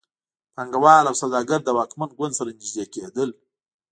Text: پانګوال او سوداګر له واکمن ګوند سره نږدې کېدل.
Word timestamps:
پانګوال 0.55 1.03
او 1.09 1.15
سوداګر 1.21 1.59
له 1.67 1.71
واکمن 1.77 2.09
ګوند 2.17 2.33
سره 2.39 2.49
نږدې 2.59 2.85
کېدل. 2.93 3.29